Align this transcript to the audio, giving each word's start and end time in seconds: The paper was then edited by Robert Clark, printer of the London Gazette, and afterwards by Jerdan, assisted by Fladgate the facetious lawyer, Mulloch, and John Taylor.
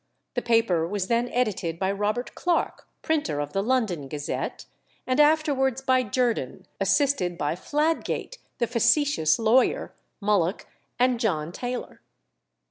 The 0.33 0.41
paper 0.41 0.87
was 0.87 1.09
then 1.09 1.29
edited 1.29 1.77
by 1.77 1.91
Robert 1.91 2.33
Clark, 2.33 2.87
printer 3.03 3.39
of 3.39 3.53
the 3.53 3.61
London 3.61 4.07
Gazette, 4.07 4.65
and 5.05 5.19
afterwards 5.19 5.79
by 5.83 6.01
Jerdan, 6.01 6.65
assisted 6.79 7.37
by 7.37 7.53
Fladgate 7.55 8.39
the 8.57 8.65
facetious 8.65 9.37
lawyer, 9.37 9.93
Mulloch, 10.19 10.65
and 10.97 11.19
John 11.19 11.51
Taylor. 11.51 12.01